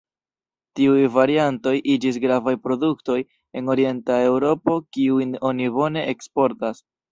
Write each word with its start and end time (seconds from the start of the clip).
Tiuj 0.77 1.01
variantoj 1.17 1.73
iĝis 1.95 2.17
gravaj 2.23 2.55
produktoj 2.63 3.19
en 3.61 3.71
Orienta 3.75 4.19
Eŭropo 4.33 4.81
kiujn 4.97 5.39
oni 5.53 5.71
bone 5.79 6.09
eksportas. 6.17 6.85